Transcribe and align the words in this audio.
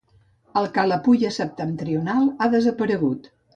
El 0.61 0.69
Kalapuya 0.77 1.31
septentrional 1.37 2.33
ha 2.47 2.51
desaparegut. 2.57 3.33